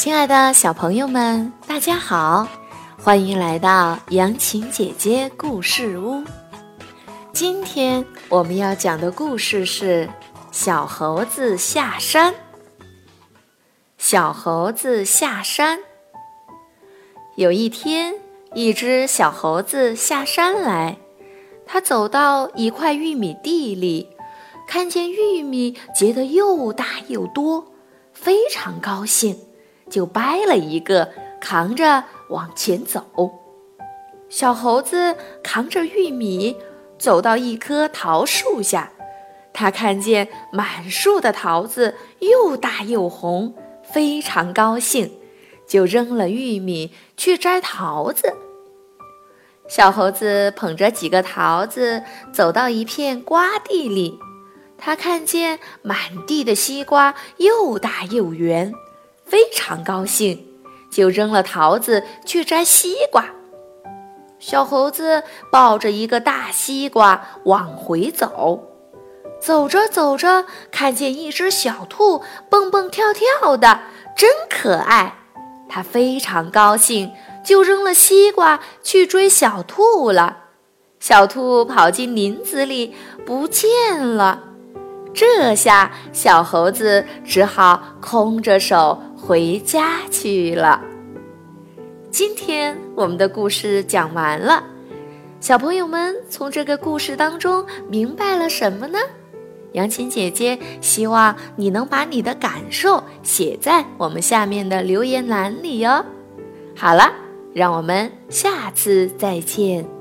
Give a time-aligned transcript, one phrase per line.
[0.00, 2.48] 亲爱的小朋友们，大家好，
[2.96, 6.24] 欢迎来到杨晴姐姐故事屋。
[7.34, 10.06] 今天我们要讲的故事是
[10.50, 12.32] 《小猴子下山》。
[13.98, 15.78] 小猴子下山。
[17.36, 18.14] 有一天，
[18.54, 20.96] 一只小猴子下山来，
[21.66, 24.08] 它走到一块玉米地里，
[24.66, 27.66] 看见玉米结得又大又多，
[28.14, 29.38] 非常高兴。
[29.90, 33.04] 就掰了一个，扛着往前走。
[34.28, 36.56] 小猴子扛着玉米
[36.98, 38.92] 走到一棵桃树下，
[39.52, 45.10] 他看见满树的桃子又大又红，非常高兴，
[45.66, 48.32] 就扔了玉米去摘桃子。
[49.68, 54.18] 小猴子捧着几个桃子走到一片瓜地里，
[54.78, 58.72] 他看见满地的西瓜又大又圆。
[59.30, 60.44] 非常高兴，
[60.90, 63.24] 就扔了桃子去摘西瓜。
[64.40, 68.60] 小猴子抱着一个大西瓜往回走，
[69.40, 73.82] 走着走着，看见一只小兔蹦蹦跳跳的，
[74.16, 75.14] 真可爱。
[75.68, 77.12] 它非常高兴，
[77.44, 80.38] 就扔了西瓜去追小兔了。
[80.98, 83.68] 小兔跑进林子里不见
[84.16, 84.42] 了，
[85.14, 89.00] 这下小猴子只好空着手。
[89.20, 90.82] 回家去了。
[92.10, 94.64] 今天我们的故事讲完了，
[95.40, 98.98] 小朋友们从这个故事当中明白了什么呢？
[99.72, 106.04] 杨琴姐姐希望你能把你的感受写在我们下面的留言栏里哟。
[106.74, 107.12] 好了，
[107.54, 109.99] 让我们下次再见。